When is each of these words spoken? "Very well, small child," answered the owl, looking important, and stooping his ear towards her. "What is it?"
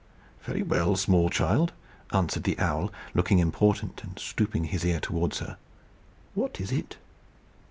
"Very 0.41 0.63
well, 0.63 0.95
small 0.95 1.29
child," 1.29 1.73
answered 2.11 2.41
the 2.41 2.57
owl, 2.57 2.91
looking 3.13 3.37
important, 3.37 4.01
and 4.03 4.17
stooping 4.17 4.63
his 4.63 4.83
ear 4.83 4.99
towards 4.99 5.37
her. 5.37 5.57
"What 6.33 6.59
is 6.59 6.71
it?" 6.71 6.97